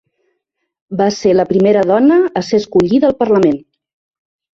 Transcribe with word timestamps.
Va 1.01 1.09
ser 1.17 1.33
la 1.35 1.45
primera 1.49 1.83
dona 1.91 2.17
a 2.41 2.43
ser 2.47 2.61
escollida 2.63 3.07
al 3.11 3.15
parlament. 3.21 3.61